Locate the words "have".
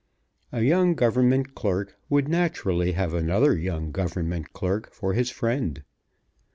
2.93-3.13